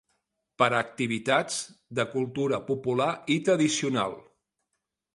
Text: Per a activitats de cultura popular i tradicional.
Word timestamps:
Per 0.63 0.69
a 0.71 0.77
activitats 0.85 1.59
de 2.01 2.07
cultura 2.15 2.63
popular 2.73 3.13
i 3.37 3.41
tradicional. 3.51 4.21